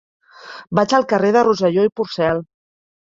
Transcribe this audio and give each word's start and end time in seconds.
Vaig 0.79 0.95
al 0.99 1.05
carrer 1.11 1.29
de 1.35 1.43
Rosselló 1.47 1.83
i 1.89 1.91
Porcel. 2.01 2.41